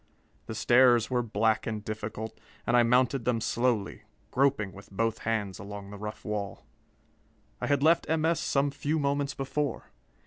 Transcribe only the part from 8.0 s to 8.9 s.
M. S. some